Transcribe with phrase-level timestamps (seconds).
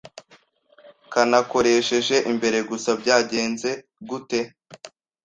[1.13, 3.69] Kanakoresheje imbere gusa byagenze
[4.09, 4.39] gute